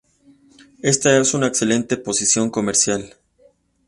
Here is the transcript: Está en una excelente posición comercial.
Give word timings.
Está 0.81 1.15
en 1.15 1.23
una 1.35 1.45
excelente 1.45 1.95
posición 1.95 2.49
comercial. 2.49 3.13